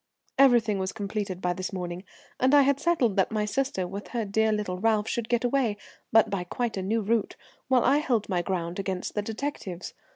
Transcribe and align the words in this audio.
"Everything 0.39 0.79
was 0.79 0.93
completed 0.93 1.41
by 1.41 1.53
this 1.53 1.71
morning, 1.71 2.03
and 2.39 2.55
I 2.55 2.63
had 2.63 2.79
settled 2.79 3.17
that 3.17 3.29
my 3.31 3.45
sister, 3.45 3.87
with 3.87 4.07
her 4.07 4.25
dear 4.25 4.51
little 4.51 4.79
Ralph, 4.79 5.07
should 5.07 5.29
get 5.29 5.43
away, 5.43 5.77
but 6.11 6.27
by 6.31 6.43
quite 6.43 6.75
a 6.75 6.81
new 6.81 7.01
route, 7.01 7.35
while 7.67 7.83
I 7.83 7.97
held 7.99 8.27
my 8.27 8.41
ground 8.41 8.79
against 8.79 9.13
the 9.13 9.21
detectives. 9.21 9.93